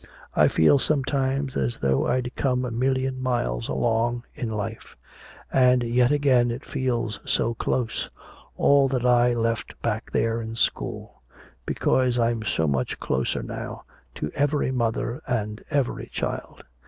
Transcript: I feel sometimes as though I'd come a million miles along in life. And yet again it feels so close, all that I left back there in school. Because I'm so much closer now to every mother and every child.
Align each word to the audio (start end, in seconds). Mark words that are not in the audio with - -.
I 0.35 0.47
feel 0.47 0.79
sometimes 0.79 1.55
as 1.55 1.77
though 1.77 2.07
I'd 2.07 2.31
come 2.35 2.65
a 2.65 2.71
million 2.71 3.21
miles 3.21 3.67
along 3.67 4.23
in 4.33 4.49
life. 4.49 4.95
And 5.53 5.83
yet 5.83 6.11
again 6.11 6.49
it 6.49 6.65
feels 6.65 7.19
so 7.23 7.53
close, 7.53 8.09
all 8.57 8.87
that 8.87 9.05
I 9.05 9.33
left 9.35 9.79
back 9.83 10.09
there 10.09 10.41
in 10.41 10.55
school. 10.55 11.21
Because 11.67 12.17
I'm 12.17 12.41
so 12.41 12.65
much 12.67 12.99
closer 12.99 13.43
now 13.43 13.83
to 14.15 14.31
every 14.33 14.71
mother 14.71 15.21
and 15.27 15.63
every 15.69 16.07
child. 16.07 16.63